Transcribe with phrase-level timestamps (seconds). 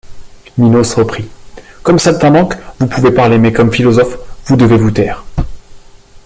[0.57, 1.29] Minos reprit:—
[1.83, 5.23] Comme saltimbanque, vous pouvez parler, mais comme philosophe, vous devez vous taire.